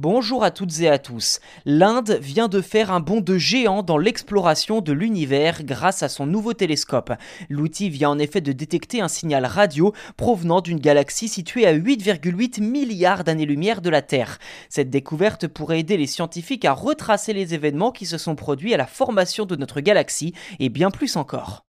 Bonjour 0.00 0.44
à 0.44 0.52
toutes 0.52 0.78
et 0.78 0.88
à 0.88 1.00
tous. 1.00 1.40
L'Inde 1.64 2.20
vient 2.22 2.46
de 2.46 2.60
faire 2.60 2.92
un 2.92 3.00
bond 3.00 3.20
de 3.20 3.36
géant 3.36 3.82
dans 3.82 3.98
l'exploration 3.98 4.80
de 4.80 4.92
l'univers 4.92 5.64
grâce 5.64 6.04
à 6.04 6.08
son 6.08 6.24
nouveau 6.24 6.52
télescope. 6.52 7.12
L'outil 7.48 7.90
vient 7.90 8.10
en 8.10 8.18
effet 8.20 8.40
de 8.40 8.52
détecter 8.52 9.00
un 9.00 9.08
signal 9.08 9.44
radio 9.44 9.92
provenant 10.16 10.60
d'une 10.60 10.78
galaxie 10.78 11.26
située 11.26 11.66
à 11.66 11.74
8,8 11.74 12.62
milliards 12.62 13.24
d'années-lumière 13.24 13.80
de 13.80 13.90
la 13.90 14.00
Terre. 14.00 14.38
Cette 14.68 14.88
découverte 14.88 15.48
pourrait 15.48 15.80
aider 15.80 15.96
les 15.96 16.06
scientifiques 16.06 16.64
à 16.64 16.74
retracer 16.74 17.32
les 17.32 17.54
événements 17.54 17.90
qui 17.90 18.06
se 18.06 18.18
sont 18.18 18.36
produits 18.36 18.74
à 18.74 18.76
la 18.76 18.86
formation 18.86 19.46
de 19.46 19.56
notre 19.56 19.80
galaxie 19.80 20.32
et 20.60 20.68
bien 20.68 20.92
plus 20.92 21.16
encore. 21.16 21.64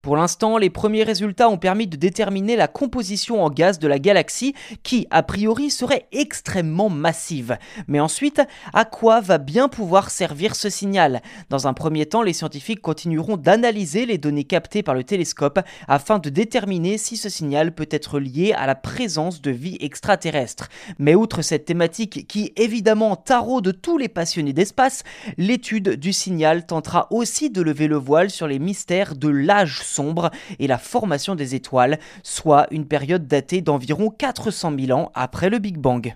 Pour 0.01 0.17
l'instant, 0.17 0.59
les 0.59 0.71
premiers 0.71 1.03
résultats 1.03 1.49
ont 1.49 1.59
permis 1.59 1.89
de 1.89 1.97
déterminer 1.97 2.55
la 2.55 2.69
composition 2.69 3.43
en 3.43 3.51
gaz 3.51 3.81
de 3.81 3.89
la 3.89 3.99
galaxie 3.99 4.55
qui, 4.85 5.09
a 5.11 5.25
priori, 5.25 5.71
serait 5.71 6.07
extrêmement 6.13 6.89
massive. 6.89 7.59
Mais 7.89 7.99
ensuite, 7.99 8.41
à 8.73 8.85
quoi 8.85 9.21
va 9.21 9.39
bien 9.39 9.69
pouvoir 9.69 10.11
servir 10.11 10.55
ce 10.55 10.71
signal? 10.71 11.21
Dans 11.51 11.67
un 11.67 11.75
premier 11.75 12.07
temps, 12.07 12.23
les 12.23 12.33
scientifiques 12.33 12.81
continueront 12.81 13.37
d'analyser 13.37 14.07
les 14.07 14.19
données 14.19 14.45
captées 14.45 14.85
par 14.85 14.95
le 14.95 15.03
télescope 15.03 15.59
afin 15.89 16.21
de 16.21 16.31
déterminer 16.31 16.97
si 16.97 17.17
ce 17.17 17.29
signal 17.29 17.75
peut 17.75 17.89
être 17.91 18.21
lié 18.21 18.53
à 18.57 18.69
la 18.69 18.77
présence 18.77 19.43
de 19.43 19.51
vie 19.51 19.79
extraterrestre. 19.81 20.69
Mais 21.01 21.17
outre 21.17 21.43
cette 21.43 21.65
thématique 21.65 22.29
qui 22.29 22.53
évidemment 22.55 23.17
tarot 23.17 23.63
tous 23.63 23.99
les 23.99 24.09
passionnés 24.09 24.53
d'espace, 24.53 25.03
l'étude 25.39 25.97
du 25.97 26.13
signal 26.13 26.67
tentera 26.67 27.09
aussi 27.11 27.51
de 27.51 27.63
lever 27.63 27.89
le 27.89 27.97
voile 27.97 28.31
sur 28.31 28.47
les 28.47 28.61
mystères 28.61 29.17
de 29.17 29.29
l'âge 29.29 29.83
sombre 29.89 30.31
et 30.59 30.67
la 30.67 30.79
formation 30.79 31.35
des 31.35 31.55
étoiles, 31.55 31.99
soit 32.23 32.67
une 32.71 32.87
période 32.87 33.27
datée 33.27 33.61
d'environ 33.61 34.11
400 34.11 34.73
000 34.79 34.99
ans 34.99 35.11
après 35.15 35.51
le 35.51 35.59
Big 35.59 35.79
Bang. 35.79 36.15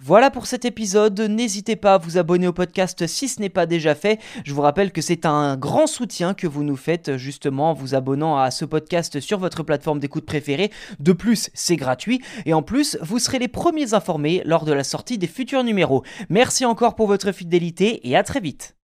Voilà 0.00 0.30
pour 0.30 0.46
cet 0.46 0.64
épisode, 0.64 1.20
n'hésitez 1.22 1.74
pas 1.74 1.94
à 1.94 1.98
vous 1.98 2.18
abonner 2.18 2.46
au 2.46 2.52
podcast 2.52 3.08
si 3.08 3.26
ce 3.26 3.40
n'est 3.40 3.48
pas 3.48 3.66
déjà 3.66 3.96
fait. 3.96 4.20
Je 4.44 4.54
vous 4.54 4.62
rappelle 4.62 4.92
que 4.92 5.00
c'est 5.00 5.26
un 5.26 5.56
grand 5.56 5.88
soutien 5.88 6.34
que 6.34 6.46
vous 6.46 6.62
nous 6.62 6.76
faites 6.76 7.16
justement 7.16 7.70
en 7.70 7.74
vous 7.74 7.96
abonnant 7.96 8.38
à 8.38 8.52
ce 8.52 8.64
podcast 8.64 9.18
sur 9.18 9.40
votre 9.40 9.64
plateforme 9.64 9.98
d'écoute 9.98 10.24
préférée. 10.24 10.70
De 11.00 11.12
plus, 11.12 11.50
c'est 11.52 11.74
gratuit 11.74 12.22
et 12.46 12.54
en 12.54 12.62
plus, 12.62 12.96
vous 13.02 13.18
serez 13.18 13.40
les 13.40 13.48
premiers 13.48 13.92
informés 13.92 14.40
lors 14.44 14.64
de 14.64 14.72
la 14.72 14.84
sortie 14.84 15.18
des 15.18 15.26
futurs 15.26 15.64
numéros. 15.64 16.04
Merci 16.28 16.64
encore 16.64 16.94
pour 16.94 17.08
votre 17.08 17.32
fidélité 17.32 18.08
et 18.08 18.16
à 18.16 18.22
très 18.22 18.38
vite. 18.38 18.77